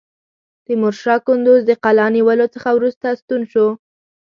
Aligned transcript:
تیمورشاه 0.65 1.19
کندوز 1.27 1.61
د 1.65 1.71
قلا 1.83 2.07
نیولو 2.15 2.45
څخه 2.55 2.69
وروسته 2.73 3.07
ستون 3.19 3.41
شو. 3.51 3.67